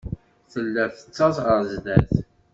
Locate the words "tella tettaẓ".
0.51-1.35